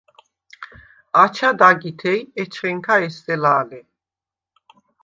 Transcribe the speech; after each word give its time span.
აჩად 1.23 1.61
აგითე 1.67 2.15
ი 2.23 2.27
ეჩხენქა 2.45 2.99
ესზელა̄ლე. 3.05 3.81